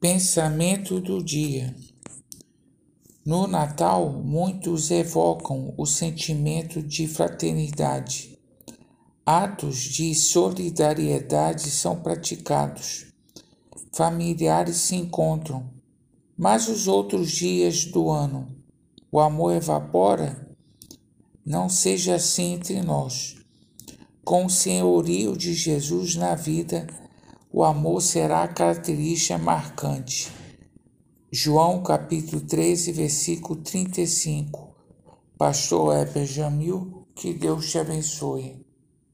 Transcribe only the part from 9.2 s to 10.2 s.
Atos de